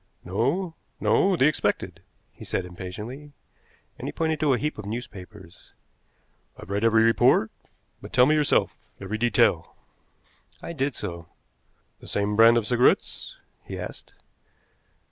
[0.25, 2.01] "No, no; the expected,"
[2.33, 3.33] he said impatiently,
[3.99, 5.73] and he pointed to a heap of newspapers.
[6.57, 7.51] "I've read every report,
[8.01, 9.75] but tell me yourself every detail."
[10.59, 11.27] I did so.
[11.99, 14.15] "The same brand of cigarettes?" he asked.